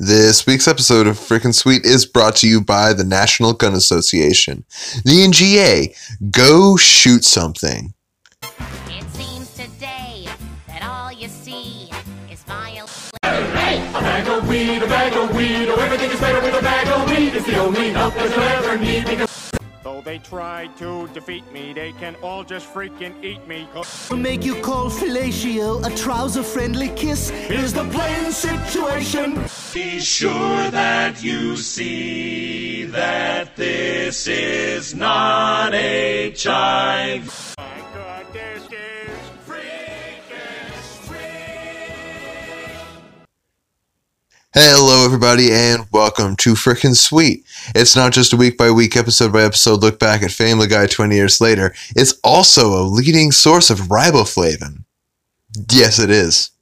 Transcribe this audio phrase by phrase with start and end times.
[0.00, 4.64] This week's episode of Frickin' Sweet is brought to you by the National Gun Association.
[5.04, 5.94] The NGA,
[6.32, 7.94] go shoot something.
[8.42, 10.26] It seems today
[10.66, 11.90] that all you see
[12.28, 13.12] is violence.
[13.22, 16.88] A bag of weed, a bag of weed, oh everything is better with a bag
[16.88, 17.32] of weed.
[17.32, 19.23] It's the only help that you'll ever need because
[19.84, 23.68] Though they try to defeat me, they can all just freaking eat me.
[24.08, 27.30] will make you call fellatio a trouser-friendly kiss.
[27.50, 29.44] is the plain situation.
[29.74, 36.32] Be sure that you see that this is not a
[44.56, 47.44] Hello, everybody, and welcome to Frickin' Sweet.
[47.74, 50.86] It's not just a week by week, episode by episode look back at Family Guy
[50.86, 54.84] 20 years later, it's also a leading source of riboflavin.
[55.72, 56.52] Yes, it is.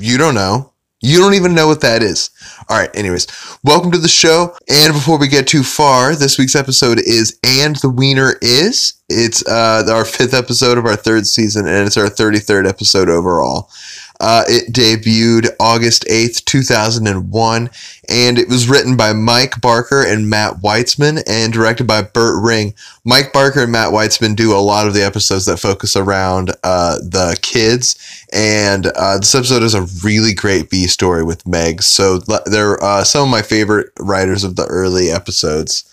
[0.00, 0.72] You don't know.
[1.00, 2.30] You don't even know what that is.
[2.68, 3.28] All right, anyways,
[3.62, 4.56] welcome to the show.
[4.68, 8.94] And before we get too far, this week's episode is And the Wiener Is.
[9.08, 13.70] It's uh, our fifth episode of our third season, and it's our 33rd episode overall.
[14.20, 17.70] Uh, it debuted August 8th, 2001,
[18.08, 22.74] and it was written by Mike Barker and Matt Weitzman and directed by Bert Ring.
[23.04, 26.96] Mike Barker and Matt Weitzman do a lot of the episodes that focus around uh,
[26.96, 31.82] the kids, and uh, this episode is a really great B story with Meg.
[31.82, 35.84] So they're uh, some of my favorite writers of the early episodes.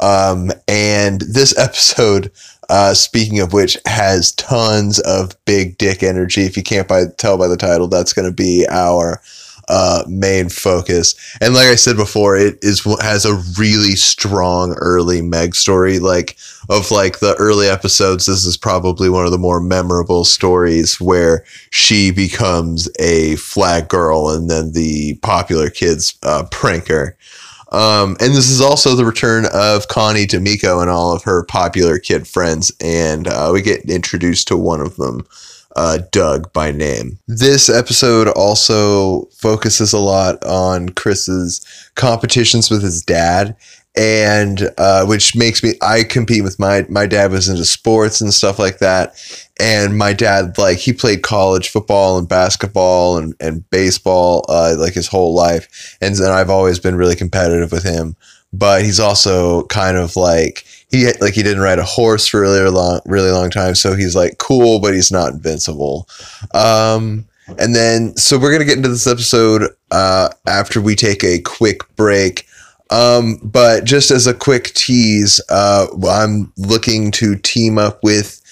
[0.00, 2.32] Um, and this episode,
[2.72, 6.44] uh, speaking of which, has tons of big dick energy.
[6.44, 9.20] If you can't by, tell by the title, that's going to be our
[9.68, 11.14] uh, main focus.
[11.42, 15.98] And like I said before, it is has a really strong early Meg story.
[15.98, 16.38] Like
[16.70, 21.44] of like the early episodes, this is probably one of the more memorable stories where
[21.70, 27.18] she becomes a flag girl, and then the popular kids uh, prank her.
[27.72, 31.98] Um, and this is also the return of Connie D'Amico and all of her popular
[31.98, 35.26] kid friends, and uh, we get introduced to one of them,
[35.74, 37.18] uh, Doug by name.
[37.26, 43.56] This episode also focuses a lot on Chris's competitions with his dad,
[43.94, 48.32] and uh, which makes me I compete with my my dad was into sports and
[48.32, 49.14] stuff like that,
[49.60, 54.94] and my dad like he played college football and basketball and, and baseball uh, like
[54.94, 55.96] his whole life.
[56.00, 58.16] And then i've always been really competitive with him.
[58.54, 62.68] But he's also kind of like he like he didn't ride a horse for really
[62.70, 63.74] long really long time.
[63.74, 66.08] So he's like cool but he's not invincible.
[66.54, 67.26] Um
[67.58, 71.80] and then so we're gonna get into this episode uh after we take a quick
[71.96, 72.46] break
[72.90, 78.42] um, but just as a quick tease, uh, I'm looking to team up with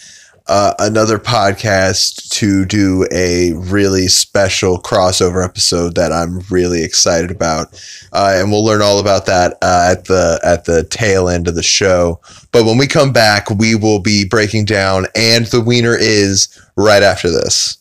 [0.51, 7.69] uh, another podcast to do a really special crossover episode that I'm really excited about,
[8.13, 11.55] uh, and we'll learn all about that uh, at the at the tail end of
[11.55, 12.21] the show.
[12.51, 17.05] But when we come back, we will be breaking down, and the wiener is right
[17.05, 17.80] after this.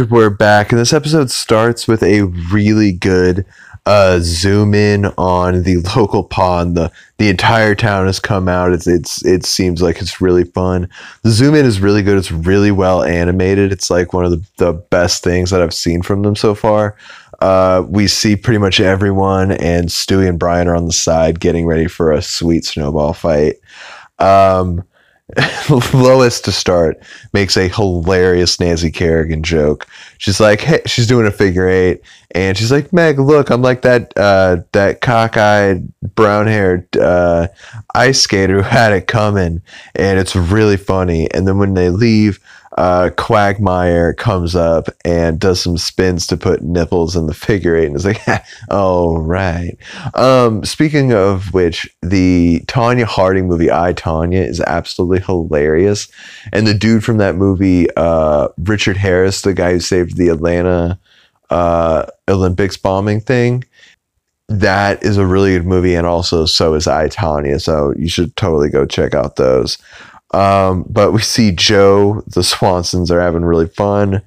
[0.00, 0.72] And we're back.
[0.72, 3.44] And this episode starts with a really good
[3.84, 6.74] uh, zoom in on the local pond.
[6.74, 8.72] The the entire town has come out.
[8.72, 10.88] It's it's it seems like it's really fun.
[11.22, 12.16] The zoom in is really good.
[12.16, 13.72] It's really well animated.
[13.72, 16.96] It's like one of the, the best things that I've seen from them so far.
[17.40, 21.66] Uh, we see pretty much everyone, and Stewie and Brian are on the side getting
[21.66, 23.56] ready for a sweet snowball fight.
[24.18, 24.82] Um,
[25.92, 26.98] Lois to start
[27.32, 29.86] makes a hilarious Nancy Kerrigan joke.
[30.18, 32.02] She's like, "Hey," she's doing a figure eight,
[32.32, 37.48] and she's like, "Meg, look, I'm like that uh, that cockeyed, brown-haired uh,
[37.94, 39.62] ice skater who had it coming,"
[39.94, 41.30] and it's really funny.
[41.32, 42.40] And then when they leave,
[42.80, 47.84] uh, Quagmire comes up and does some spins to put nipples in the figure eight,
[47.84, 48.22] and it's like,
[48.70, 49.76] "Oh right."
[50.14, 56.08] Um, speaking of which, the Tonya Harding movie "I Tonya" is absolutely hilarious,
[56.54, 60.98] and the dude from that movie, uh, Richard Harris, the guy who saved the Atlanta
[61.50, 63.62] uh, Olympics bombing thing.
[64.48, 67.60] That is a really good movie, and also so is I Tonya.
[67.60, 69.76] So you should totally go check out those.
[70.32, 74.22] Um, but we see Joe, the Swansons are having really fun.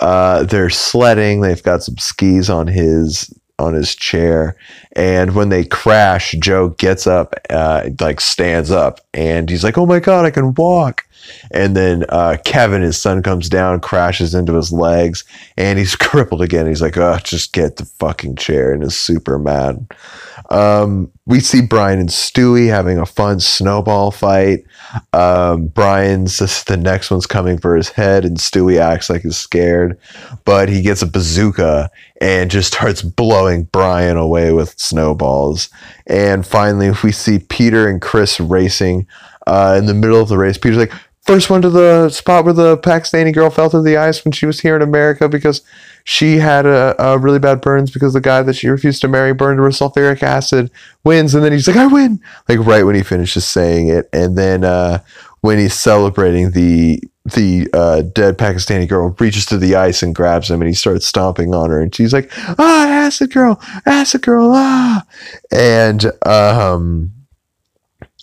[0.00, 1.40] Uh, they're sledding.
[1.40, 4.56] They've got some skis on his on his chair,
[4.94, 9.86] and when they crash, Joe gets up, uh, like stands up, and he's like, "Oh
[9.86, 11.04] my god, I can walk!"
[11.50, 15.24] And then uh, Kevin, his son, comes down, crashes into his legs,
[15.56, 16.66] and he's crippled again.
[16.66, 19.86] He's like, "Oh, just get the fucking chair," and is super mad.
[20.50, 24.64] Um, we see Brian and Stewie having a fun snowball fight.
[25.12, 29.98] Um, Brian's the next one's coming for his head, and Stewie acts like he's scared,
[30.44, 31.90] but he gets a bazooka
[32.20, 35.68] and just starts blowing Brian away with snowballs.
[36.06, 39.06] And finally, we see Peter and Chris racing
[39.46, 40.56] uh, in the middle of the race.
[40.56, 40.92] Peter's like,
[41.28, 44.46] first one to the spot where the Pakistani girl fell through the ice when she
[44.46, 45.60] was here in America because
[46.04, 49.34] she had a, a really bad burns because the guy that she refused to marry
[49.34, 50.70] burned her with sulfuric acid
[51.04, 52.18] wins and then he's like I win!
[52.48, 55.00] Like right when he finishes saying it and then uh,
[55.42, 60.50] when he's celebrating the the uh, dead Pakistani girl reaches to the ice and grabs
[60.50, 64.50] him and he starts stomping on her and she's like ah acid girl acid girl
[64.54, 65.04] ah!
[65.52, 67.12] And um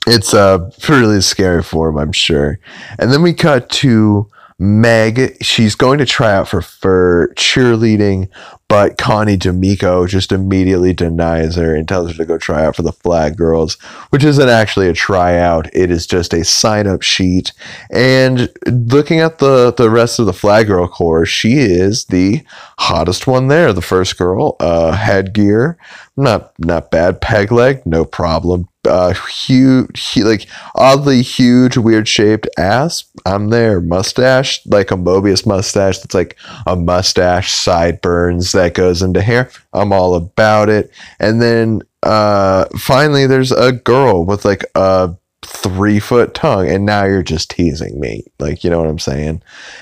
[0.06, 2.60] it's uh really scary for him, I'm sure.
[3.00, 5.38] And then we cut to Meg.
[5.42, 8.30] She's going to try out for for cheerleading,
[8.70, 12.82] but Connie D'Amico just immediately denies her and tells her to go try out for
[12.82, 13.74] the Flag Girls,
[14.12, 15.68] which isn't actually a tryout.
[15.74, 17.52] It is just a sign up sheet.
[17.92, 22.42] And looking at the the rest of the Flag Girl corps, she is the
[22.80, 23.74] hottest one there.
[23.74, 25.78] The first girl, uh, headgear,
[26.16, 27.20] not not bad.
[27.20, 33.06] Peg leg, no problem uh, huge, hu- like oddly huge, weird shaped ass.
[33.26, 33.82] I'm there.
[33.82, 36.00] Mustache, like a Mobius mustache.
[36.00, 36.38] That's like
[36.68, 39.50] a mustache sideburns that goes into hair.
[39.74, 40.92] I'm all about it.
[41.20, 47.06] And then uh, finally, there's a girl with like a three foot tongue, and now
[47.06, 48.24] you're just teasing me.
[48.40, 49.42] Like, you know what I'm saying?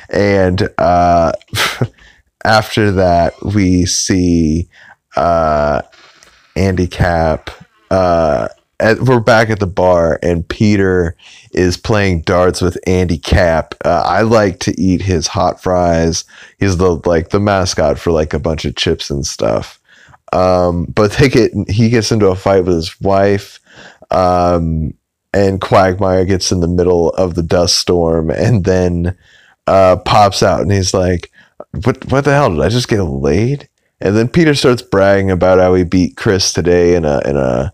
[0.09, 1.33] And uh,
[2.43, 4.69] after that, we see
[5.15, 5.81] uh,
[6.55, 7.49] Andy Capp.
[7.91, 8.47] Uh,
[8.83, 11.15] at, we're back at the bar and Peter
[11.53, 13.73] is playing darts with Andy Capp.
[13.85, 16.25] Uh, I like to eat his hot fries.
[16.59, 19.79] He's the like the mascot for like a bunch of chips and stuff.
[20.33, 23.59] Um, but they get he gets into a fight with his wife.
[24.11, 24.93] Um,
[25.33, 29.17] and Quagmire gets in the middle of the dust storm and then
[29.65, 31.31] uh, pops out and he's like,
[31.71, 32.11] "What?
[32.11, 33.69] What the hell did I just get laid?"
[34.01, 37.73] And then Peter starts bragging about how he beat Chris today in a in a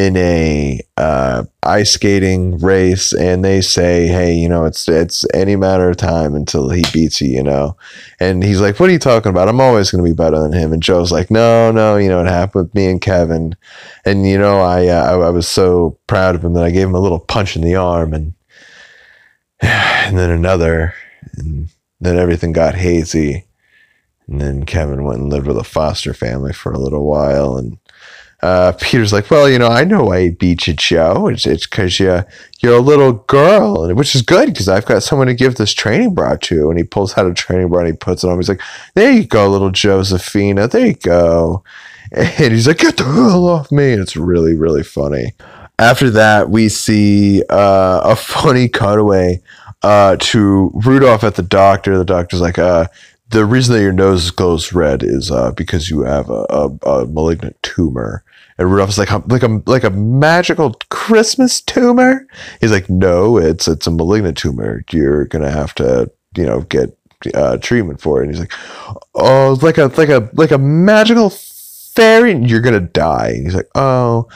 [0.00, 5.56] in a uh, ice skating race, and they say, "Hey, you know, it's it's any
[5.56, 7.76] matter of time until he beats you," you know.
[8.18, 9.48] And he's like, "What are you talking about?
[9.48, 12.22] I'm always going to be better than him." And Joe's like, "No, no, you know,
[12.22, 13.54] it happened with me and Kevin,
[14.06, 16.88] and you know, I uh, I, I was so proud of him that I gave
[16.88, 18.32] him a little punch in the arm, and
[19.60, 20.94] and then another,
[21.36, 21.68] and
[22.00, 23.44] then everything got hazy."
[24.26, 27.78] And then Kevin went and lived with a foster family for a little while, and
[28.42, 31.28] uh, Peter's like, well, you know, I know he beat you, Joe.
[31.28, 32.22] It's it's because you
[32.60, 36.14] you're a little girl, which is good because I've got someone to give this training
[36.14, 36.70] bra to.
[36.70, 38.38] And he pulls out a training bra and he puts it on.
[38.38, 38.62] He's like,
[38.94, 40.68] there you go, little Josephina.
[40.68, 41.64] There you go.
[42.12, 43.92] And he's like, get the hell off me.
[43.92, 45.34] And it's really really funny.
[45.78, 49.40] After that, we see uh, a funny cutaway
[49.82, 51.96] uh, to Rudolph at the doctor.
[51.96, 52.86] The doctor's like, uh,
[53.30, 57.06] the reason that your nose goes red is uh, because you have a, a, a
[57.06, 58.24] malignant tumor.
[58.60, 62.26] And Rudolph's like, like a like a magical Christmas tumor.
[62.60, 64.84] He's like, no, it's it's a malignant tumor.
[64.92, 66.94] You're gonna have to, you know, get
[67.34, 68.26] uh, treatment for it.
[68.26, 68.52] And he's like,
[69.14, 72.32] oh, it's like a like a like a magical fairy.
[72.32, 73.28] and You're gonna die.
[73.28, 74.28] And he's like, oh,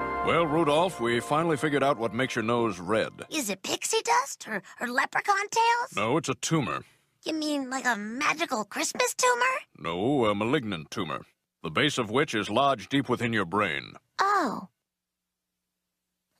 [0.00, 3.12] Well, Rudolph, we finally figured out what makes your nose red.
[3.30, 5.94] Is it pixie dust or, or leprechaun tails?
[5.94, 6.80] No, it's a tumor.
[7.24, 9.54] You mean like a magical Christmas tumor?
[9.78, 11.20] No, a malignant tumor.
[11.62, 13.92] The base of which is lodged deep within your brain.
[14.18, 14.68] Oh.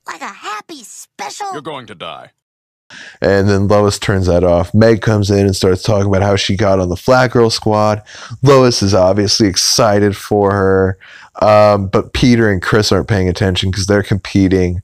[0.06, 1.52] Like a happy special.
[1.52, 2.30] You're going to die.
[3.20, 4.74] And then Lois turns that off.
[4.74, 8.02] Meg comes in and starts talking about how she got on the Flag Girl squad.
[8.42, 10.98] Lois is obviously excited for her.
[11.40, 14.82] Um, but Peter and Chris aren't paying attention because they're competing.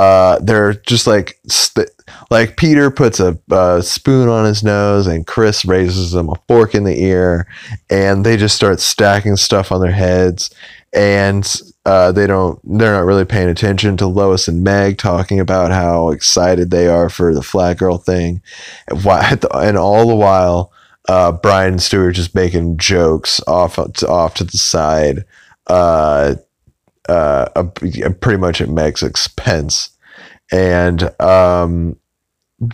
[0.00, 1.90] Uh, they're just like, st-
[2.30, 6.74] like Peter puts a, uh spoon on his nose and Chris raises him a fork
[6.74, 7.46] in the ear,
[7.90, 10.50] and they just start stacking stuff on their heads.
[10.92, 11.44] And
[11.84, 16.08] uh, they don't, they're not really paying attention to Lois and Meg talking about how
[16.10, 18.42] excited they are for the Flag Girl thing.
[18.88, 20.72] And, all the while,
[21.08, 25.24] uh, Brian Stewart just making jokes off off to the side,
[25.66, 26.34] uh,
[27.08, 29.90] uh, uh, pretty much at Meg's expense,
[30.52, 31.96] and um,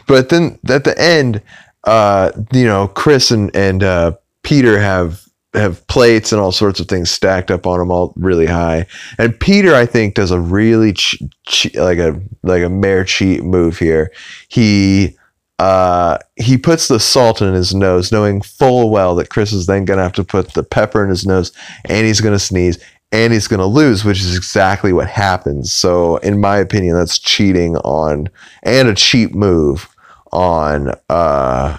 [0.06, 1.42] but then at the end,
[1.85, 6.88] uh, you know, Chris and and uh, Peter have have plates and all sorts of
[6.88, 8.87] things stacked up on them all really high.
[9.18, 13.42] And Peter, I think, does a really ch- ch- like a like a mayor cheat
[13.42, 14.12] move here.
[14.49, 15.16] He
[15.59, 19.87] uh, he puts the salt in his nose, knowing full well that Chris is then
[19.87, 21.52] going to have to put the pepper in his nose,
[21.87, 22.78] and he's going to sneeze,
[23.12, 25.72] and he's going to lose, which is exactly what happens.
[25.72, 28.28] So, in my opinion, that's cheating on
[28.62, 29.88] and a cheap move
[30.32, 31.78] on uh,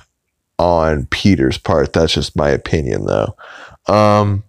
[0.57, 1.93] on Peter's part.
[1.93, 3.35] That's just my opinion, though.
[3.87, 4.43] Um,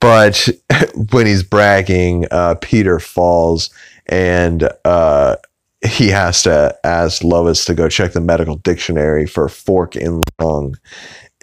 [0.00, 0.48] but
[1.12, 3.70] when he's bragging, uh, Peter falls
[4.06, 5.36] and uh,
[5.86, 10.76] he has to ask Lois to go check the medical dictionary for fork in lung.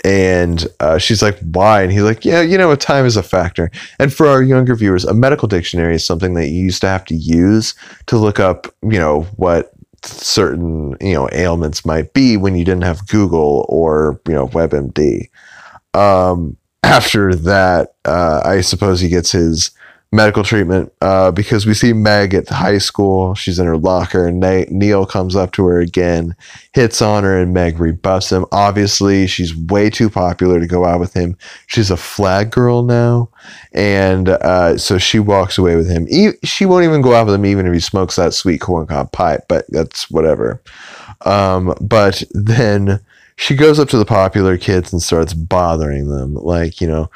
[0.06, 1.82] And uh, she's like, why?
[1.82, 3.72] And he's like, yeah, you know, time is a factor.
[3.98, 7.06] And for our younger viewers, a medical dictionary is something that you used to have
[7.06, 7.74] to use
[8.06, 12.84] to look up, you know, what certain, you know, ailments might be when you didn't
[12.84, 15.28] have Google or, you know, WebMD.
[15.96, 19.72] Um, after that, uh, I suppose he gets his
[20.16, 23.36] medical treatment uh, because we see Meg at the high school.
[23.36, 24.40] She's in her locker, and
[24.72, 26.36] Neil comes up to her again,
[26.74, 28.46] hits on her, and Meg rebuffs him.
[28.52, 31.38] Obviously, she's way too popular to go out with him.
[31.68, 33.30] She's a flag girl now,
[33.74, 36.08] and uh, so she walks away with him.
[36.10, 39.12] E- she won't even go out with him, even if he smokes that sweet corncob
[39.12, 39.46] pipe.
[39.48, 40.62] But that's whatever.
[41.26, 43.00] Um, but then
[43.36, 47.10] she goes up to the popular kids and starts bothering them, like you know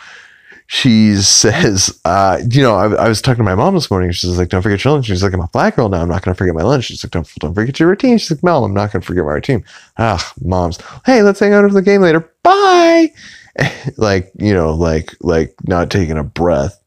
[0.71, 4.11] she says, uh, you know, I, I, was talking to my mom this morning.
[4.11, 5.07] She's like, don't forget your lunch.
[5.07, 5.99] She's like, I'm a black girl now.
[5.99, 6.85] I'm not going to forget my lunch.
[6.85, 8.19] She's like, don't, don't forget your routine.
[8.19, 9.65] She's like, Mel, I'm not going to forget my routine.
[9.97, 10.77] Ah, moms.
[11.07, 12.31] Hey, let's hang out after the game later.
[12.43, 13.11] Bye.
[13.97, 16.79] like, you know, like, like not taking a breath.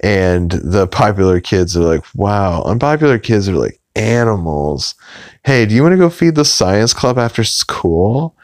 [0.00, 2.64] And the popular kids are like, wow.
[2.64, 4.96] Unpopular kids are like animals.
[5.44, 8.34] Hey, do you want to go feed the science club after school?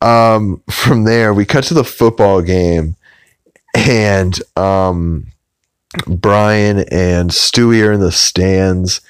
[0.00, 2.96] Um, from there, we cut to the football game
[3.74, 5.26] and um,
[6.06, 9.00] Brian and Stewie are in the stands.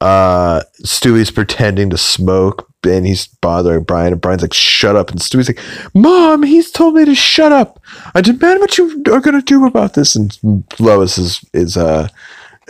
[0.00, 4.12] Uh, Stewie's pretending to smoke and he's bothering Brian.
[4.12, 5.10] And Brian's like, shut up.
[5.10, 7.80] And Stewie's like, Mom, he's told me to shut up.
[8.14, 10.14] I demand what you are going to do about this.
[10.14, 10.36] And
[10.78, 12.08] Lois is, is uh,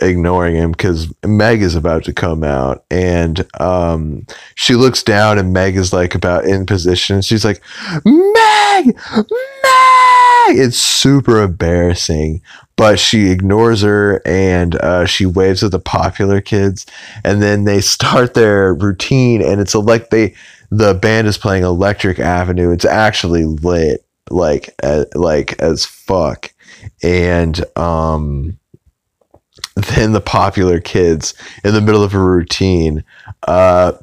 [0.01, 2.83] ignoring him because Meg is about to come out.
[2.89, 4.25] And um,
[4.55, 7.21] she looks down and Meg is like about in position.
[7.21, 7.61] She's like,
[8.05, 8.97] Meg,
[10.49, 12.41] Meg it's super embarrassing
[12.75, 16.85] but she ignores her and uh, she waves at the popular kids
[17.25, 20.33] and then they start their routine and it's like they
[20.71, 22.71] the band is playing electric avenue.
[22.71, 26.53] It's actually lit like uh, like as fuck.
[27.03, 28.57] And um
[29.75, 33.03] then the popular kids in the middle of a routine
[33.47, 33.93] uh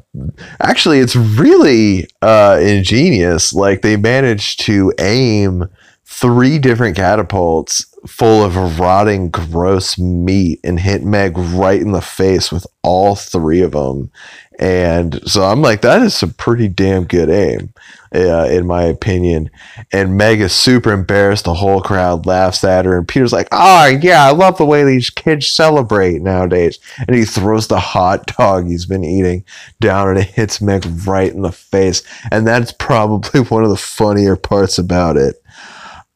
[0.60, 3.54] actually it's really uh ingenious.
[3.54, 5.68] Like they managed to aim
[6.06, 12.52] three different catapults full of rotting, gross meat and hit Meg right in the face
[12.52, 14.10] with all three of them.
[14.58, 17.74] And so I'm like, that is some pretty damn good aim,
[18.14, 19.50] uh, in my opinion.
[19.92, 21.44] And Meg is super embarrassed.
[21.44, 22.96] The whole crowd laughs at her.
[22.96, 26.78] And Peter's like, oh, yeah, I love the way these kids celebrate nowadays.
[27.06, 29.44] And he throws the hot dog he's been eating
[29.80, 32.02] down and it hits Meg right in the face.
[32.30, 35.42] And that's probably one of the funnier parts about it.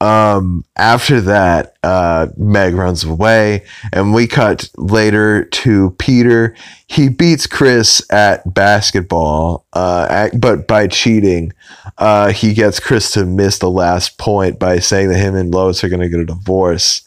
[0.01, 6.57] Um, after that, uh, Meg runs away, and we cut later to Peter.
[6.87, 11.53] He beats Chris at basketball, uh, at, but by cheating,
[11.99, 15.85] uh, he gets Chris to miss the last point by saying that him and Lois
[15.85, 17.03] are going to get a divorce,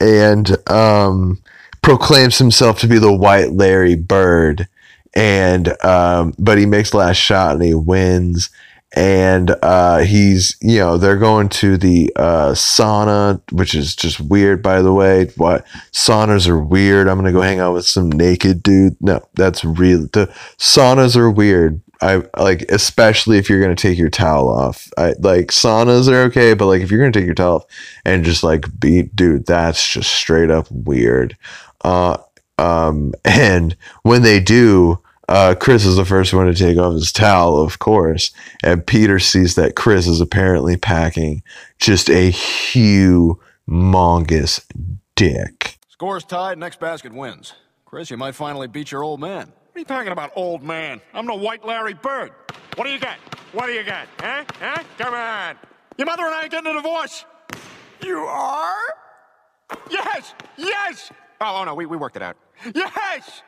[0.00, 1.42] and um,
[1.82, 4.66] proclaims himself to be the White Larry Bird.
[5.12, 8.48] And um, but he makes the last shot and he wins
[8.92, 14.62] and uh, he's you know they're going to the uh, sauna which is just weird
[14.62, 15.26] by the way.
[15.36, 15.64] What?
[15.92, 17.08] Saunas are weird.
[17.08, 18.96] I'm gonna go hang out with some naked dude.
[19.00, 21.80] No that's real the saunas are weird.
[22.02, 24.88] I like especially if you're gonna take your towel off.
[24.98, 27.64] I like saunas are okay but like if you're gonna take your towel off
[28.04, 31.36] and just like beat dude that's just straight up weird.
[31.84, 32.16] Uh
[32.58, 34.98] um and when they do
[35.30, 38.32] uh, Chris is the first one to take off his towel, of course,
[38.64, 41.44] and Peter sees that Chris is apparently packing
[41.78, 43.30] just a humongous
[45.14, 45.78] dick.
[45.88, 47.54] Score's tied, next basket wins.
[47.84, 49.46] Chris, you might finally beat your old man.
[49.46, 51.00] What are you talking about, old man?
[51.14, 52.32] I'm the white Larry Bird.
[52.74, 53.18] What do you got?
[53.52, 54.08] What do you got?
[54.18, 54.44] Huh?
[54.58, 54.82] Huh?
[54.98, 55.56] Come on.
[55.96, 57.24] Your mother and I are getting a divorce.
[58.02, 58.82] You are?
[59.88, 60.34] Yes!
[60.56, 61.12] Yes!
[61.40, 62.36] Oh, oh no, we, we worked it out.
[62.74, 63.42] Yes!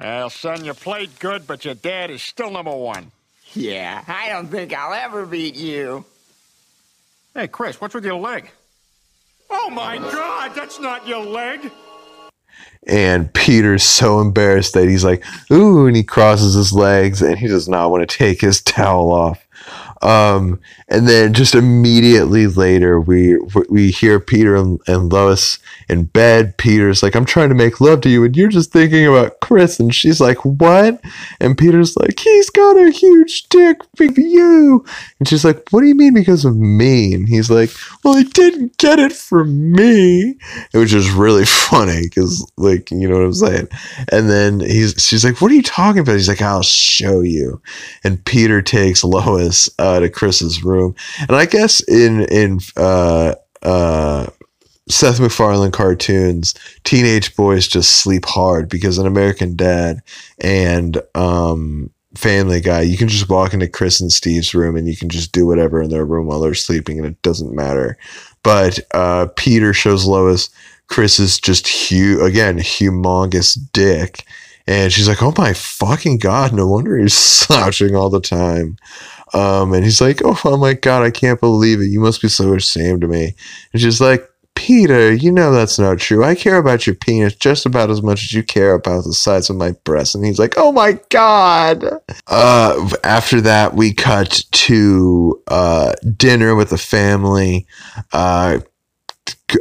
[0.00, 3.12] Well, son, you played good, but your dad is still number one.
[3.52, 6.04] Yeah, I don't think I'll ever beat you.
[7.34, 8.50] Hey, Chris, what's with your leg?
[9.50, 11.70] Oh my god, that's not your leg!
[12.86, 17.46] And Peter's so embarrassed that he's like, ooh, and he crosses his legs and he
[17.46, 19.43] does not want to take his towel off.
[20.04, 23.38] Um, and then just immediately later, we
[23.70, 25.58] we hear Peter and, and Lois
[25.88, 26.58] in bed.
[26.58, 29.80] Peter's like, "I'm trying to make love to you, and you're just thinking about Chris."
[29.80, 31.00] And she's like, "What?"
[31.40, 34.84] And Peter's like, "He's got a huge dick for you."
[35.18, 37.70] And she's like, "What do you mean because of me?" And he's like,
[38.04, 40.36] "Well, he didn't get it from me,"
[40.72, 43.68] which is really funny because, like, you know what I'm saying.
[44.12, 47.62] And then he's she's like, "What are you talking about?" He's like, "I'll show you."
[48.04, 54.26] And Peter takes Lois uh, to Chris's room, and I guess in in uh, uh,
[54.88, 60.00] Seth MacFarlane cartoons, teenage boys just sleep hard because an American Dad
[60.40, 64.96] and um, Family Guy, you can just walk into Chris and Steve's room and you
[64.96, 67.96] can just do whatever in their room while they're sleeping, and it doesn't matter.
[68.42, 70.50] But uh, Peter shows Lois
[70.88, 74.24] Chris's just huge, again, humongous dick.
[74.66, 78.76] And she's like, oh my fucking God, no wonder he's slouching all the time.
[79.34, 81.86] Um, and he's like, oh, oh my God, I can't believe it.
[81.86, 83.34] You must be so ashamed of me.
[83.72, 86.24] And she's like, Peter, you know that's not true.
[86.24, 89.50] I care about your penis just about as much as you care about the size
[89.50, 90.14] of my breasts.
[90.14, 91.84] And he's like, oh my God.
[92.28, 97.66] Uh, after that, we cut to uh, dinner with the family.
[98.12, 98.60] Uh,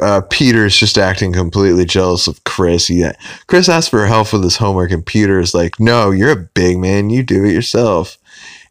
[0.01, 2.87] uh, Peter's just acting completely jealous of Chris.
[2.87, 3.05] He,
[3.47, 6.79] Chris asks for help with his homework, and Peter is like, "No, you're a big
[6.79, 7.09] man.
[7.09, 8.17] You do it yourself."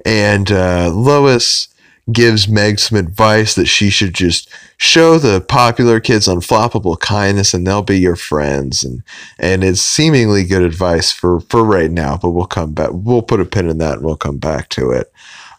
[0.05, 1.69] And uh, Lois
[2.11, 7.67] gives Meg some advice that she should just show the popular kids unflappable kindness, and
[7.67, 8.83] they'll be your friends.
[8.83, 9.03] And
[9.39, 12.91] and it's seemingly good advice for for right now, but we'll come back.
[12.93, 15.13] We'll put a pin in that, and we'll come back to it.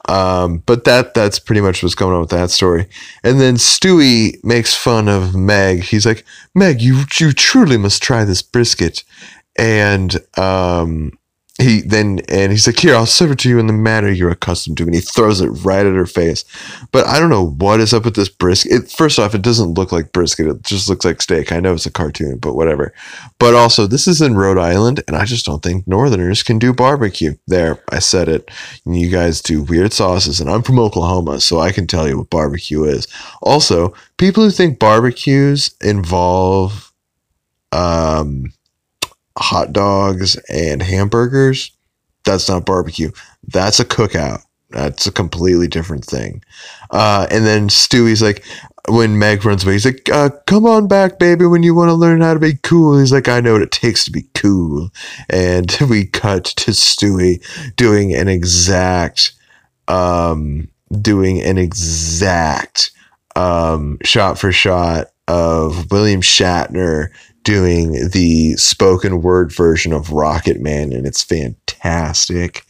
[0.10, 2.88] Um, but that that's pretty much what's going on with that story.
[3.24, 5.84] And then Stewie makes fun of Meg.
[5.84, 9.04] He's like, Meg, you you truly must try this brisket.
[9.58, 11.18] And um,
[11.62, 14.32] he then and he's like, here, I'll serve it to you in the manner you're
[14.32, 14.84] accustomed to.
[14.86, 16.44] And he throws it right at her face.
[16.92, 18.72] But I don't know what is up with this brisket.
[18.72, 20.48] It, first off, it doesn't look like brisket.
[20.48, 21.52] It just looks like steak.
[21.52, 22.92] I know it's a cartoon, but whatever.
[23.38, 26.74] But also, this is in Rhode Island, and I just don't think Northerners can do
[26.74, 27.36] barbecue.
[27.46, 28.50] There, I said it.
[28.86, 32.32] You guys do weird sauces, and I'm from Oklahoma, so I can tell you what
[32.32, 33.08] barbecue is.
[33.44, 36.92] Also, people who think barbecues involve
[37.72, 38.54] um
[39.38, 41.72] hot dogs and hamburgers,
[42.24, 43.12] that's not barbecue.
[43.48, 44.41] That's a cookout.
[44.69, 46.43] That's a completely different thing.
[46.89, 48.43] Uh, and then Stewie's like,
[48.89, 51.46] when Meg runs away, he's like, uh, "Come on back, baby.
[51.46, 53.72] When you want to learn how to be cool." He's like, "I know what it
[53.72, 54.89] takes to be cool."
[55.30, 57.41] And we cut to Stewie
[57.76, 59.32] doing an exact,
[59.88, 60.67] um,
[61.02, 62.91] doing an exact
[63.36, 67.10] um, shot for shot of William Shatner
[67.43, 72.65] doing the spoken word version of Rocket Man, and it's fantastic.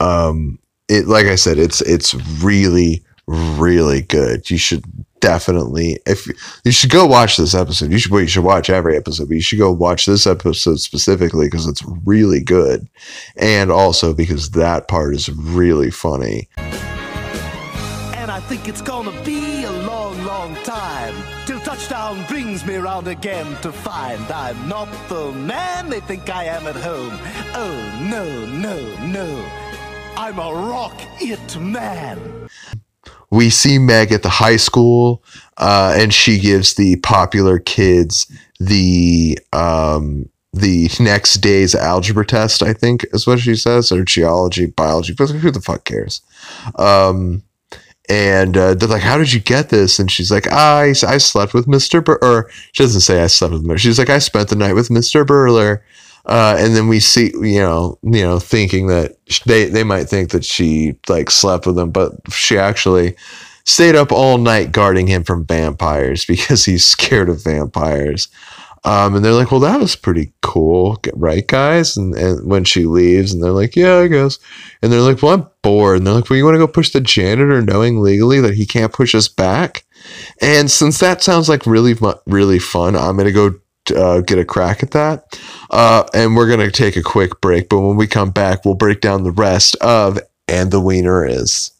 [0.00, 4.50] Um, it like I said, it's it's really really good.
[4.50, 4.84] You should
[5.20, 6.26] definitely if
[6.64, 7.90] you should go watch this episode.
[7.90, 10.80] You should well, you should watch every episode, but you should go watch this episode
[10.80, 12.88] specifically because it's really good,
[13.36, 16.48] and also because that part is really funny.
[18.48, 21.14] Think it's gonna be a long, long time
[21.46, 26.44] till touchdown brings me round again to find I'm not the man they think I
[26.44, 27.18] am at home.
[27.54, 29.50] Oh, no, no, no.
[30.16, 32.48] I'm a rock it man.
[33.30, 35.24] we see Meg at the high school,
[35.56, 38.30] uh, and she gives the popular kids
[38.60, 42.62] the um, the next day's algebra test.
[42.62, 45.14] I think is what she says, or geology, biology.
[45.18, 46.20] Who the fuck cares?
[46.76, 47.42] Um,
[48.08, 51.54] and uh, they're like, "How did you get this?" And she's like, "I I slept
[51.54, 53.76] with Mister Bur-, or she doesn't say I slept with him.
[53.76, 55.82] She's like, "I spent the night with Mister Burler."
[56.26, 60.30] Uh, and then we see, you know, you know, thinking that they they might think
[60.30, 63.14] that she like slept with him, but she actually
[63.64, 68.28] stayed up all night guarding him from vampires because he's scared of vampires.
[68.84, 71.96] Um, and they're like, well, that was pretty cool, right, guys?
[71.96, 74.38] And, and when she leaves, and they're like, yeah, I guess.
[74.82, 75.98] And they're like, well, I'm bored.
[75.98, 78.66] And they're like, well, you want to go push the janitor, knowing legally that he
[78.66, 79.84] can't push us back?
[80.40, 81.94] And since that sounds like really,
[82.26, 83.54] really fun, I'm gonna go
[83.96, 85.40] uh, get a crack at that.
[85.70, 87.68] Uh, and we're gonna take a quick break.
[87.68, 91.70] But when we come back, we'll break down the rest of and the wiener is.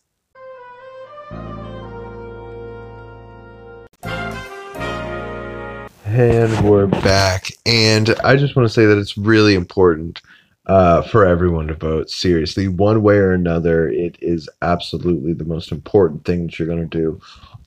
[6.17, 7.51] And we're back.
[7.67, 10.23] And I just want to say that it's really important
[10.67, 12.09] uh, for everyone to vote.
[12.09, 16.89] Seriously, one way or another, it is absolutely the most important thing that you're going
[16.89, 17.21] to do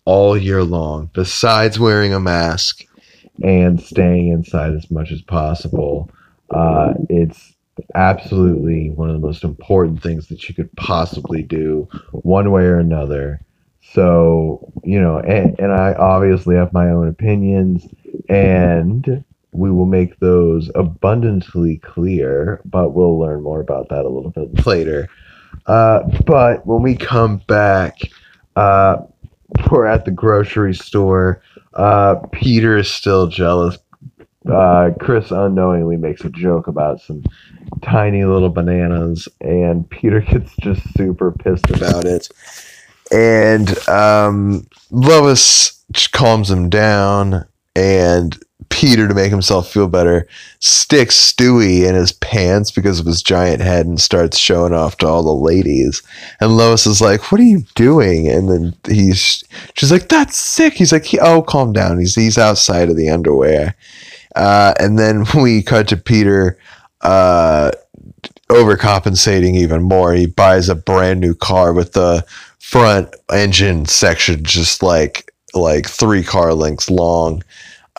[0.05, 2.85] all year long, besides wearing a mask
[3.43, 6.09] and staying inside as much as possible.
[6.49, 7.53] Uh, it's
[7.95, 12.79] absolutely one of the most important things that you could possibly do, one way or
[12.79, 13.41] another.
[13.81, 17.87] So, you know, and, and I obviously have my own opinions,
[18.29, 24.31] and we will make those abundantly clear, but we'll learn more about that a little
[24.31, 25.09] bit later.
[25.65, 27.99] Uh, but when we come back,
[28.55, 28.97] uh,
[29.71, 31.41] we're at the grocery store.
[31.73, 33.77] Uh, Peter is still jealous.
[34.49, 37.23] Uh, Chris unknowingly makes a joke about some
[37.81, 42.29] tiny little bananas, and Peter gets just super pissed about it.
[43.11, 48.37] And um, Lois calms him down, and
[48.69, 50.27] Peter, to make himself feel better,
[50.59, 55.07] sticks Stewie in his pants because of his giant head and starts showing off to
[55.07, 56.01] all the ladies.
[56.41, 59.43] And Lois is like, "What are you doing?" And then he's,
[59.75, 63.75] she's like, "That's sick." He's like, "Oh, calm down." He's he's outside of the underwear.
[64.35, 66.57] Uh, and then we cut to Peter
[67.01, 67.71] uh,
[68.49, 70.13] overcompensating even more.
[70.13, 72.25] He buys a brand new car with the
[72.67, 77.41] front engine section just like like three car lengths long.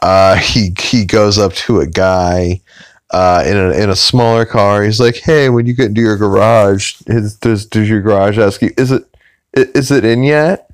[0.03, 2.61] Uh, he he goes up to a guy
[3.11, 4.85] uh, in a in a smaller car.
[4.85, 8.61] He's like, "Hey, when you get into your garage, is, does does your garage ask
[8.61, 9.05] you is it
[9.55, 10.68] is it in yet?"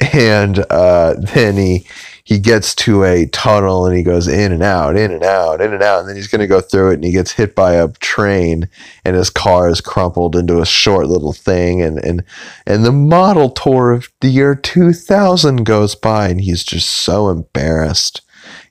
[0.12, 1.86] And uh, then he
[2.24, 5.72] he gets to a tunnel and he goes in and out, in and out, in
[5.72, 7.72] and out, and then he's going to go through it and he gets hit by
[7.72, 8.68] a train
[9.04, 12.22] and his car is crumpled into a short little thing and and
[12.66, 18.22] and the model tour of the year 2000 goes by and he's just so embarrassed.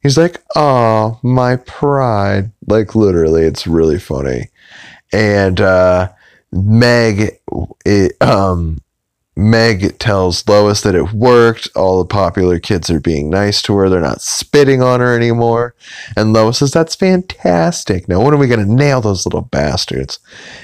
[0.02, 4.50] He's like, "Oh, my pride!" Like literally, it's really funny.
[5.12, 6.10] And uh,
[6.52, 7.39] Meg,
[7.86, 8.80] it, um,
[9.39, 11.69] Meg tells Lois that it worked.
[11.73, 13.89] All the popular kids are being nice to her.
[13.89, 15.75] They're not spitting on her anymore.
[16.17, 18.10] And Lois says, That's fantastic.
[18.10, 20.19] Now, when are we going to nail those little bastards?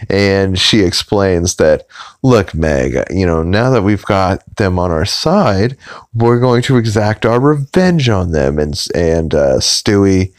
[0.09, 1.87] And she explains that,
[2.21, 5.77] Look, Meg, you know, now that we've got them on our side,
[6.13, 8.59] we're going to exact our revenge on them.
[8.59, 10.33] And, and uh, Stewie.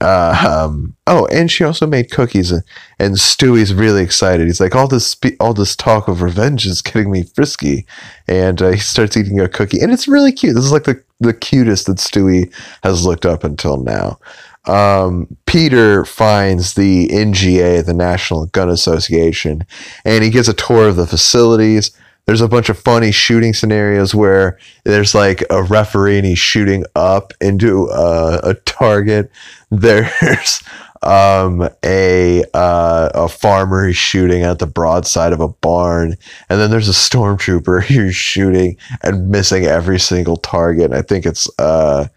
[0.00, 2.62] Uh, um, oh, and she also made cookies, and,
[2.98, 4.46] and Stewie's really excited.
[4.46, 7.86] He's like, all this spe- all this talk of revenge is getting me frisky,
[8.26, 10.54] and uh, he starts eating a cookie, and it's really cute.
[10.54, 14.18] This is like the the cutest that Stewie has looked up until now.
[14.66, 19.64] Um, Peter finds the NGA, the National Gun Association,
[20.04, 21.90] and he gets a tour of the facilities.
[22.28, 26.84] There's a bunch of funny shooting scenarios where there's like a referee and he's shooting
[26.94, 29.32] up into a, a target.
[29.70, 30.62] There's
[31.02, 36.16] um, a uh, a farmer who's shooting at the broadside of a barn,
[36.50, 40.92] and then there's a stormtrooper who's shooting and missing every single target.
[40.92, 42.08] I think it's uh,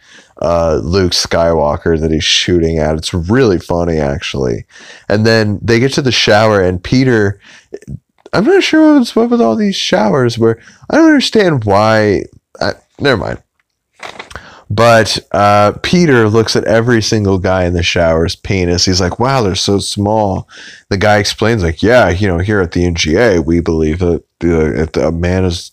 [0.42, 2.96] uh, Luke Skywalker that he's shooting at.
[2.96, 4.66] It's really funny actually.
[5.08, 7.40] And then they get to the shower, and Peter.
[8.34, 10.38] I'm not sure what's what with all these showers.
[10.38, 12.24] Where I don't understand why.
[12.60, 13.44] I, never mind.
[14.70, 18.86] But uh, Peter looks at every single guy in the shower's penis.
[18.86, 20.48] He's like, "Wow, they're so small."
[20.90, 24.82] The guy explains, like, "Yeah, you know, here at the NGA, we believe that uh,
[24.82, 25.72] if a man is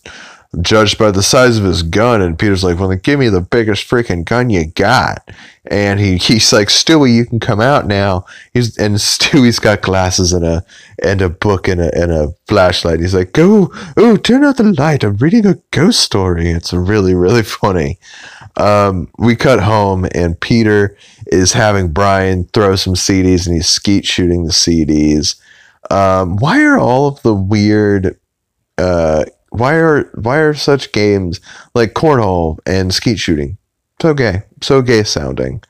[0.61, 3.41] judged by the size of his gun." And Peter's like, "Well, then give me the
[3.41, 5.29] biggest freaking gun you got."
[5.65, 10.33] And he he's like, "Stewie, you can come out now." He's and Stewie's got glasses
[10.33, 10.63] and a
[11.03, 12.99] and a book and a and a flashlight.
[12.99, 15.03] He's like, "Go, oh, turn out the light.
[15.03, 17.99] I'm reading a ghost story." It's really really funny
[18.59, 20.95] um, we cut home and Peter
[21.27, 25.39] is having Brian throw some CDs and he's skeet shooting the CDs.
[25.89, 28.19] Um, why are all of the weird,
[28.77, 31.39] uh, why are, why are such games
[31.73, 33.57] like cornhole and skeet shooting
[34.01, 35.61] so gay, so gay sounding?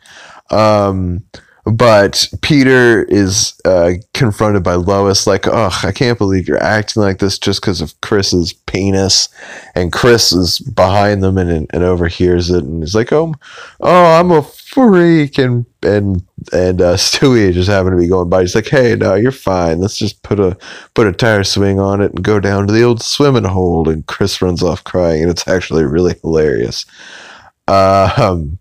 [0.52, 1.24] Um,
[1.66, 7.20] but Peter is uh, confronted by Lois, like, "Ugh, I can't believe you're acting like
[7.20, 9.30] this just because of Chris's penis."
[9.76, 13.36] And Chris is behind them and, and overhears it, and he's like, "Oh,
[13.82, 18.42] oh, I'm a freak," and and and uh, Stewie just happened to be going by.
[18.42, 19.80] He's like, "Hey, no, you're fine.
[19.80, 20.58] Let's just put a
[20.94, 24.06] put a tire swing on it and go down to the old swimming hole." And
[24.08, 26.86] Chris runs off crying, and it's actually really hilarious.
[27.68, 28.58] Uh, um,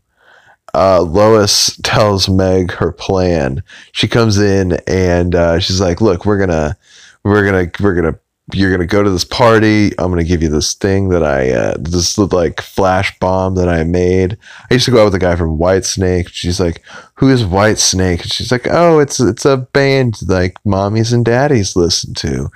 [0.75, 3.63] uh, Lois tells Meg her plan.
[3.93, 6.77] She comes in and uh, she's like, "Look, we're gonna,
[7.25, 8.19] we're gonna, we're gonna,
[8.53, 9.93] you're gonna go to this party.
[9.99, 13.85] I'm gonna give you this thing that I, uh, this like flash bomb that I
[13.85, 14.39] made.
[14.71, 16.29] I used to go out with a guy from Whitesnake.
[16.29, 16.83] She's like,
[17.15, 21.77] "Who is Whitesnake?" And she's like, "Oh, it's it's a band like mommies and daddies
[21.77, 22.51] listen to,"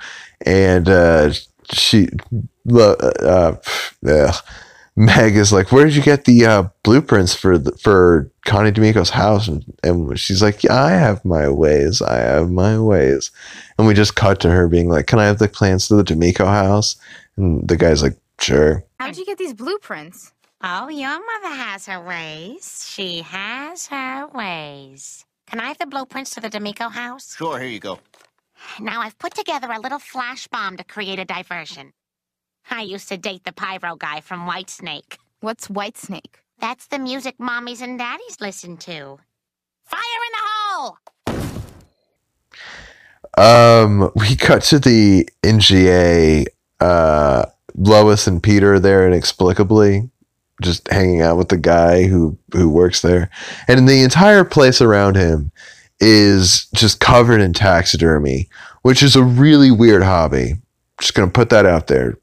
[0.45, 1.31] and uh,
[1.71, 2.09] she,
[2.71, 3.55] uh, uh,
[4.01, 4.33] yeah
[4.95, 9.09] Meg is like, "Where did you get the uh, blueprints for the, for Connie D'Amico's
[9.09, 12.01] house?" And, and she's like, "Yeah, I have my ways.
[12.01, 13.31] I have my ways."
[13.77, 16.03] And we just cut to her being like, "Can I have the plans to the
[16.03, 16.95] D'Amico house?"
[17.37, 20.31] And the guy's like, "Sure." How'd you get these blueprints?
[20.61, 22.85] Oh, your mother has her ways.
[22.87, 25.25] She has her ways.
[25.47, 27.35] Can I have the blueprints to the D'Amico house?
[27.35, 27.99] Sure, here you go.
[28.79, 31.93] Now I've put together a little flash bomb to create a diversion.
[32.69, 35.17] I used to date the pyro guy from Whitesnake.
[35.41, 36.35] What's Whitesnake?
[36.59, 39.19] That's the music mommies and daddies listen to.
[39.83, 40.97] Fire in the hole!
[43.37, 46.45] Um, we cut to the NGA.
[46.79, 47.45] Uh,
[47.75, 50.09] Lois and Peter are there inexplicably,
[50.61, 53.29] just hanging out with the guy who who works there,
[53.67, 55.51] and the entire place around him
[55.99, 58.47] is just covered in taxidermy,
[58.83, 60.53] which is a really weird hobby.
[60.99, 62.17] Just gonna put that out there.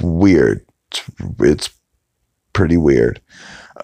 [0.00, 0.64] Weird.
[0.90, 1.02] It's,
[1.40, 1.70] it's
[2.52, 3.20] pretty weird.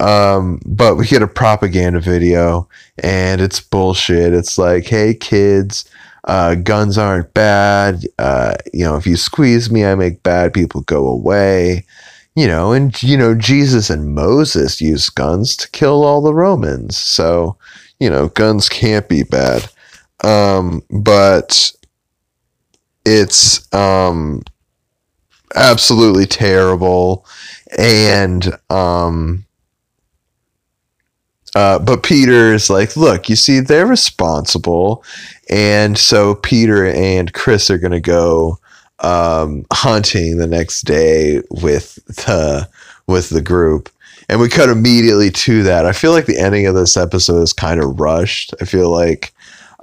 [0.01, 2.69] Um, but we get a propaganda video,
[2.99, 4.33] and it's bullshit.
[4.33, 5.85] It's like, hey kids,
[6.25, 8.07] uh, guns aren't bad.
[8.19, 11.85] Uh, you know, if you squeeze me, I make bad people go away.
[12.37, 16.97] You know, and you know, Jesus and Moses used guns to kill all the Romans.
[16.97, 17.59] So,
[17.99, 19.69] you know, guns can't be bad.
[20.23, 21.73] Um, but
[23.05, 24.43] it's um
[25.55, 27.27] absolutely terrible.
[27.79, 29.45] And um
[31.55, 35.05] uh, but Peter is like, look, you see, they're responsible.
[35.49, 38.59] And so Peter and Chris are to go
[39.01, 42.69] um, hunting the next day with the
[43.07, 43.89] with the group.
[44.29, 45.87] And we cut immediately to that.
[45.87, 48.55] I feel like the ending of this episode is kind of rushed.
[48.61, 49.35] I feel like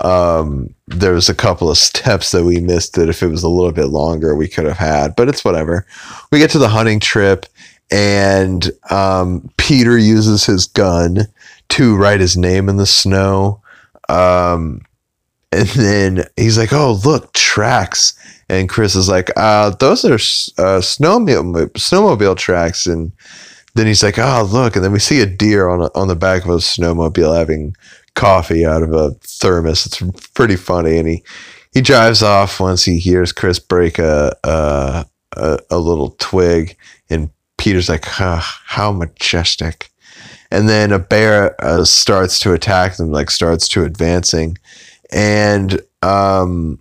[0.02, 3.50] um, there was a couple of steps that we missed that if it was a
[3.50, 5.86] little bit longer, we could have had, but it's whatever.
[6.32, 7.46] We get to the hunting trip,
[7.92, 11.28] and um, Peter uses his gun
[11.70, 13.62] to write his name in the snow.
[14.10, 14.82] Um,
[15.52, 18.14] and then he's like, "Oh, look, tracks."
[18.50, 23.12] And Chris is like, uh, "Those are uh, snowmobile snowmobile tracks." And
[23.76, 26.16] then he's like, "Oh, look!" And then we see a deer on a, on the
[26.16, 27.76] back of a snowmobile having
[28.18, 29.86] coffee out of a thermos.
[29.86, 30.02] It's
[30.32, 31.24] pretty funny, and he
[31.72, 35.06] he drives off once he hears Chris break a a,
[35.70, 36.76] a, little twig,
[37.10, 39.90] and Peter's like, huh, "How majestic!"
[40.52, 44.58] And then a bear uh, starts to attack them, like starts to advancing,
[45.12, 46.80] and um,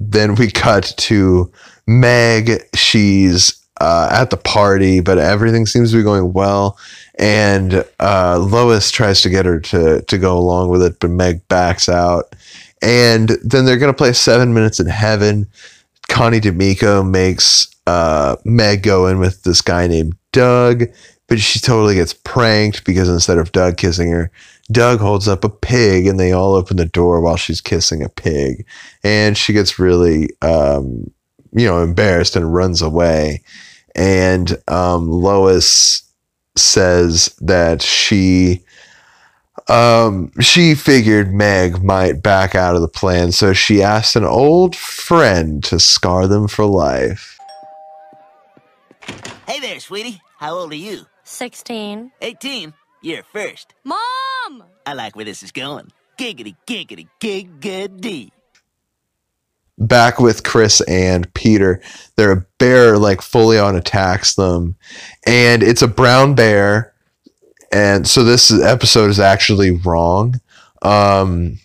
[0.00, 1.50] then we cut to
[1.86, 2.62] Meg.
[2.74, 6.78] She's uh, at the party, but everything seems to be going well.
[7.18, 11.46] And uh, Lois tries to get her to to go along with it, but Meg
[11.48, 12.34] backs out.
[12.82, 15.46] And then they're gonna play Seven Minutes in Heaven.
[16.08, 20.84] Connie D'Amico makes uh, Meg go in with this guy named Doug,
[21.28, 24.30] but she totally gets pranked because instead of Doug kissing her,
[24.70, 28.08] Doug holds up a pig, and they all open the door while she's kissing a
[28.08, 28.66] pig,
[29.04, 31.10] and she gets really, um,
[31.56, 33.42] you know, embarrassed and runs away.
[33.94, 36.02] And um, Lois
[36.54, 38.62] says that she
[39.68, 44.76] um, she figured Meg might back out of the plan, so she asked an old
[44.76, 47.38] friend to scar them for life.
[49.48, 50.20] Hey there, sweetie.
[50.38, 51.06] How old are you?
[51.24, 52.12] 16.
[52.20, 52.74] 18.
[53.02, 53.74] You're first.
[53.82, 54.64] Mom!
[54.84, 55.90] I like where this is going.
[56.18, 58.30] Giggity, giggity, giggity.
[59.78, 61.82] Back with Chris and Peter,
[62.16, 64.76] There a bear like fully on attacks them,
[65.26, 66.94] and it's a brown bear.
[67.72, 70.40] And so this episode is actually wrong.
[70.82, 71.58] Um,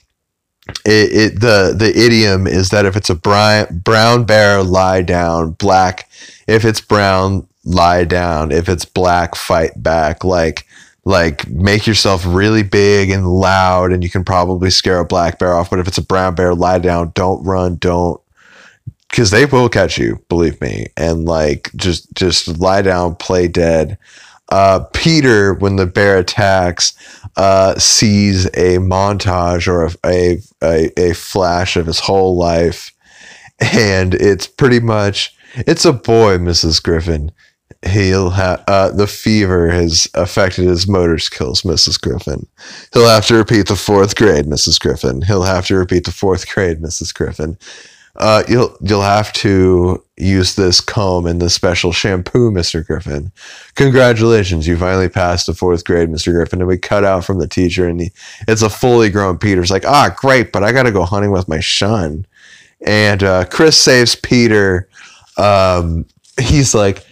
[0.86, 5.52] it, it the the idiom is that if it's a brown brown bear, lie down.
[5.52, 6.10] Black,
[6.47, 8.52] if it's brown, lie down.
[8.52, 10.24] If it's black, fight back.
[10.24, 10.67] Like
[11.04, 15.54] like make yourself really big and loud, and you can probably scare a black bear
[15.54, 15.70] off.
[15.70, 17.12] But if it's a brown bear, lie down.
[17.16, 17.76] Don't run.
[17.78, 18.22] Don't
[19.10, 20.24] because they will catch you.
[20.30, 20.88] Believe me.
[20.98, 23.98] And like just just lie down, play dead.
[24.50, 26.94] Uh, Peter, when the bear attacks,
[27.38, 32.92] uh, sees a montage or a, a, a, a flash of his whole life.
[33.62, 36.84] And it's pretty much, it's a boy, Mrs.
[36.84, 37.32] Griffin.
[37.88, 42.00] He'll have, uh, the fever has affected his motor skills, Mrs.
[42.00, 42.48] Griffin.
[42.94, 44.80] He'll have to repeat the fourth grade, Mrs.
[44.80, 45.22] Griffin.
[45.22, 47.14] He'll have to repeat the fourth grade, Mrs.
[47.14, 47.58] Griffin.
[48.18, 52.86] Uh, you'll you'll have to use this comb and this special shampoo, Mr.
[52.86, 53.32] Griffin.
[53.76, 56.34] Congratulations, you finally passed the fourth grade, Mr.
[56.34, 56.60] Griffin.
[56.60, 58.12] And we cut out from the teacher, and he,
[58.48, 61.48] it's a fully grown Peter's like, ah, great, but I got to go hunting with
[61.48, 62.26] my son.
[62.86, 64.90] And uh, Chris saves Peter.
[65.38, 66.06] Um,
[66.40, 67.06] he's like,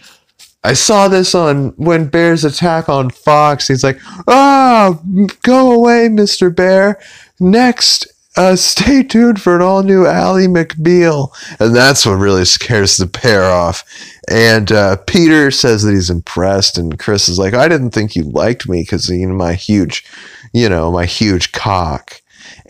[0.62, 3.68] I saw this on when bears attack on Fox.
[3.68, 4.98] He's like, "Ah,
[5.42, 6.54] go away, Mr.
[6.54, 6.98] Bear.
[7.38, 12.98] Next, uh, stay tuned for an all new Ally McBeal." And that's what really scares
[12.98, 13.84] the bear off.
[14.28, 18.24] And uh, Peter says that he's impressed, and Chris is like, "I didn't think you
[18.24, 20.04] liked me because you know my huge,
[20.52, 22.20] you know, my huge cock."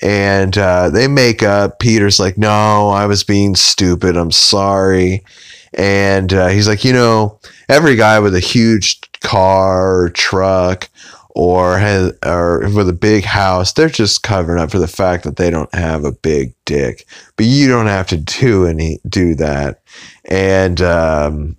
[0.01, 1.81] And uh, they make up.
[1.81, 4.17] Peter's like, "No, I was being stupid.
[4.17, 5.25] I'm sorry."
[5.75, 7.39] And uh, he's like, you know,
[7.71, 10.89] every guy with a huge car or truck
[11.31, 15.37] or has or with a big house, they're just covering up for the fact that
[15.37, 17.07] they don't have a big dick.
[17.37, 19.83] But you don't have to do any do that.
[20.27, 21.57] And um,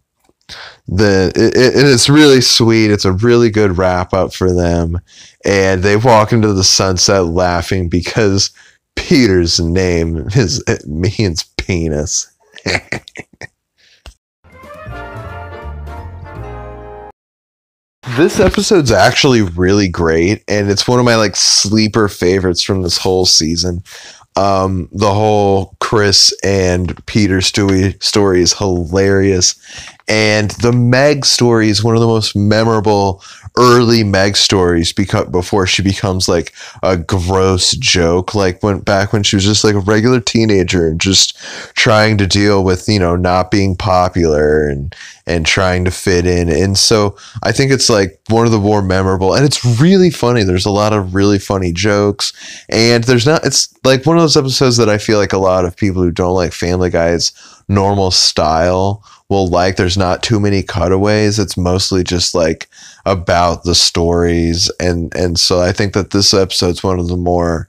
[0.88, 2.92] the it, it- it's really sweet.
[2.92, 5.00] It's a really good wrap up for them.
[5.46, 8.52] And they walk into the sunset laughing because
[8.96, 12.32] Peter's name is it means penis.
[18.18, 22.98] This episode's actually really great, and it's one of my like sleeper favorites from this
[22.98, 23.84] whole season.
[24.36, 29.56] Um, the whole Chris and Peter Stewie story is hilarious,
[30.08, 33.24] and the Meg story is one of the most memorable
[33.58, 39.24] early Meg stories because before she becomes like a gross joke, like when back when
[39.24, 41.38] she was just like a regular teenager and just
[41.76, 44.96] trying to deal with you know not being popular and
[45.28, 46.50] and trying to fit in.
[46.50, 50.44] And so I think it's like one of the more memorable and it's really funny.
[50.44, 52.34] There's a lot of really funny jokes
[52.70, 55.66] and there's not it's like one of those episodes that I feel like a lot
[55.66, 57.32] of people who don't like Family Guy's
[57.72, 59.76] normal style will like.
[59.78, 61.40] There's not too many cutaways.
[61.40, 62.70] It's mostly just like
[63.06, 67.68] about the stories and and so I think that this episode's one of the more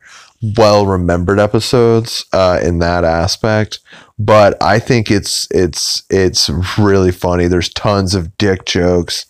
[0.57, 3.79] well remembered episodes uh, in that aspect.
[4.19, 7.47] But I think it's it's it's really funny.
[7.47, 9.27] There's tons of dick jokes.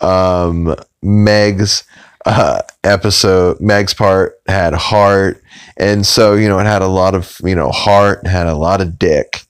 [0.00, 1.84] Um, Meg's
[2.26, 5.42] uh, episode, Meg's part had heart,
[5.76, 8.56] and so you know it had a lot of you know heart, and had a
[8.56, 9.45] lot of dick.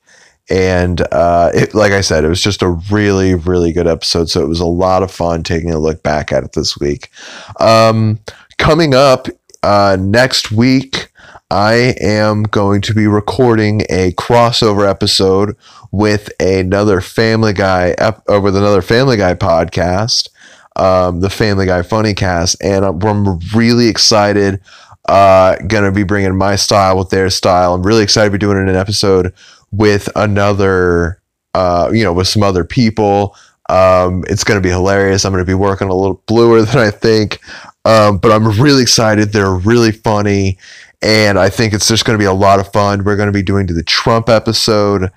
[0.48, 4.30] And uh, it, like I said, it was just a really, really good episode.
[4.30, 7.10] So it was a lot of fun taking a look back at it this week.
[7.58, 8.20] Um,
[8.58, 9.26] coming up
[9.62, 11.08] uh, next week,
[11.50, 15.56] I am going to be recording a crossover episode
[15.92, 20.28] with another Family Guy, ep- or with another Family Guy podcast,
[20.74, 24.60] um, the Family Guy Funny Cast, and I'm, I'm really excited.
[25.08, 27.74] Uh, gonna be bringing my style with their style.
[27.74, 29.32] I'm really excited to be doing it in an episode
[29.70, 31.20] with another,
[31.54, 33.36] uh, you know, with some other people.
[33.68, 35.24] Um, it's going to be hilarious.
[35.24, 37.40] I'm going to be working a little bluer than I think,
[37.84, 39.32] um, but I'm really excited.
[39.32, 40.58] They're really funny,
[41.02, 43.04] and I think it's just going to be a lot of fun.
[43.04, 45.10] We're going to be doing the Trump episode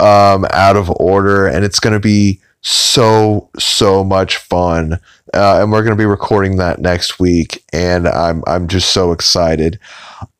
[0.00, 4.94] um, out of order, and it's going to be so so much fun.
[5.34, 9.12] Uh, and we're going to be recording that next week, and I'm I'm just so
[9.12, 9.78] excited.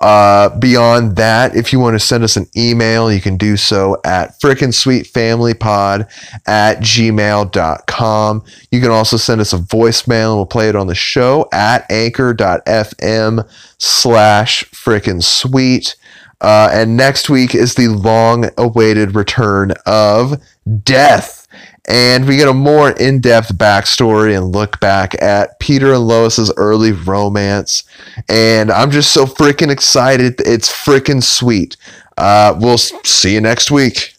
[0.01, 3.99] Uh, beyond that, if you want to send us an email, you can do so
[4.05, 6.07] at frickin' sweet family pod
[6.47, 8.45] at gmail.com.
[8.71, 11.91] You can also send us a voicemail and we'll play it on the show at
[11.91, 15.97] anchor.fm slash frickin' sweet.
[16.41, 20.41] Uh, and next week is the long awaited return of
[20.83, 21.44] Death.
[21.87, 26.53] And we get a more in depth backstory and look back at Peter and Lois's
[26.57, 27.85] early romance.
[28.29, 30.41] And I'm just so freaking excited.
[30.41, 31.77] It's freaking sweet.
[32.17, 34.15] Uh, we'll see you next week.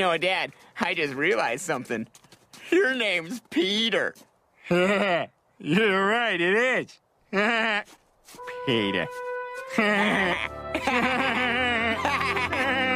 [0.00, 2.06] You know, Dad, I just realized something.
[2.70, 4.14] Your name's Peter.
[4.70, 6.88] You're right, it
[7.30, 7.84] is.
[8.66, 9.06] Peter.